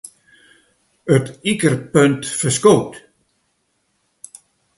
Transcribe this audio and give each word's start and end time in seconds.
It 1.15 1.27
ikerpunt 1.51 2.21
ferskoot. 2.39 2.93